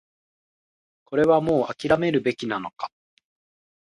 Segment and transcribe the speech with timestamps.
[1.05, 2.91] これはもう諦めるべきなのか